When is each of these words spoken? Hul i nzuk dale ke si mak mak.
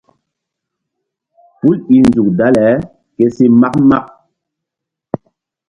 Hul 1.59 1.77
i 1.95 1.97
nzuk 2.07 2.27
dale 2.37 2.67
ke 3.15 3.25
si 3.35 3.45
mak 3.59 3.75
mak. 3.89 4.05